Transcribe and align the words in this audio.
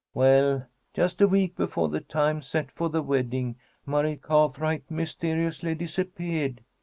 Well, 0.15 0.65
just 0.95 1.21
a 1.21 1.27
week 1.27 1.55
before 1.55 1.87
the 1.89 2.01
time 2.01 2.41
set 2.41 2.71
for 2.71 2.89
the 2.89 3.03
wedding, 3.03 3.57
Murray 3.85 4.17
Cathright 4.17 4.89
mysteriously 4.89 5.75
disappeared. 5.75 6.63